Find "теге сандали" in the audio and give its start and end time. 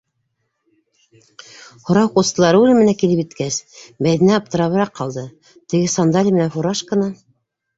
5.53-6.35